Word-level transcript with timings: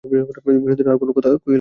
বিনোদিনীও 0.03 0.91
আর 0.91 0.97
কোনো 1.01 1.11
কথা 1.15 1.29
কহিল 1.29 1.37
না। 1.37 1.49